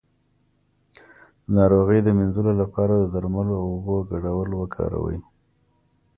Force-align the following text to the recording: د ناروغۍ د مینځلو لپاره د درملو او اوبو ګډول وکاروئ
د 1.45 1.47
ناروغۍ 1.57 1.99
د 2.03 2.09
مینځلو 2.17 2.51
لپاره 2.61 2.93
د 2.97 3.05
درملو 3.13 3.53
او 3.61 3.65
اوبو 3.73 3.95
ګډول 4.11 4.49
وکاروئ 4.55 5.19